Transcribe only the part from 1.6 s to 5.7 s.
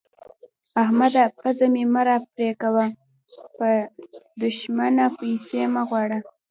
مې مه راپرې کوه؛ به دوښمنه پيسې